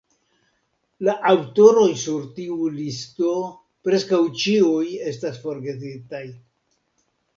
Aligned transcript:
La 1.07 1.13
aŭtoroj 1.31 1.89
sur 2.03 2.23
tiu 2.39 2.57
listo 2.77 3.33
preskaŭ 3.89 4.21
ĉiuj 4.45 4.87
estas 5.13 5.39
forgesitaj. 5.45 6.27